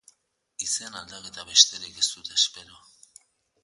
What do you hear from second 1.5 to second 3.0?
besterik ez dut espero.